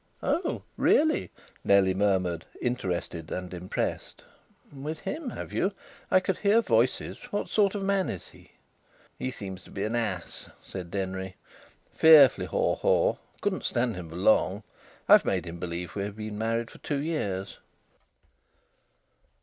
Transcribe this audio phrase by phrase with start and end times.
[0.23, 0.63] "Oh!
[0.77, 1.29] Really,"
[1.63, 4.23] Nellie murmured, interested and impressed.
[4.75, 5.73] "With him, have you?
[6.09, 7.19] I could hear voices.
[7.29, 8.53] What sort of a man is he?"
[9.19, 11.35] "He seems to be an ass," said Denry.
[11.93, 13.17] "Fearfully haw haw.
[13.41, 14.63] Couldn't stand him for long.
[15.07, 17.59] I've made him believe we've been married for two years."